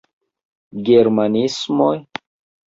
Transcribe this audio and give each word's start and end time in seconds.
Germanismoj? 0.87 1.93